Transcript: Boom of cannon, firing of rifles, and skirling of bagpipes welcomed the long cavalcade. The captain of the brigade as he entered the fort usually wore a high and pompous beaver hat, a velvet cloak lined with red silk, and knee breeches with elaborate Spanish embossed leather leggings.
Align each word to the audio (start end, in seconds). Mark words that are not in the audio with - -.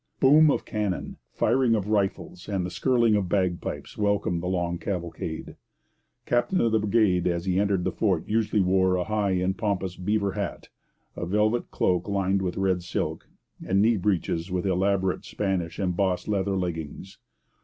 Boom 0.19 0.49
of 0.49 0.65
cannon, 0.65 1.17
firing 1.31 1.75
of 1.75 1.87
rifles, 1.89 2.49
and 2.49 2.65
skirling 2.71 3.15
of 3.15 3.29
bagpipes 3.29 3.99
welcomed 3.99 4.41
the 4.41 4.47
long 4.47 4.79
cavalcade. 4.79 5.45
The 5.45 5.55
captain 6.25 6.59
of 6.59 6.71
the 6.71 6.79
brigade 6.79 7.27
as 7.27 7.45
he 7.45 7.59
entered 7.59 7.83
the 7.83 7.91
fort 7.91 8.27
usually 8.27 8.63
wore 8.63 8.95
a 8.95 9.03
high 9.03 9.33
and 9.33 9.55
pompous 9.55 9.95
beaver 9.95 10.31
hat, 10.31 10.69
a 11.15 11.27
velvet 11.27 11.69
cloak 11.69 12.07
lined 12.07 12.41
with 12.41 12.57
red 12.57 12.81
silk, 12.81 13.27
and 13.63 13.79
knee 13.79 13.97
breeches 13.97 14.49
with 14.49 14.65
elaborate 14.65 15.23
Spanish 15.23 15.79
embossed 15.79 16.27
leather 16.27 16.57
leggings. 16.57 17.19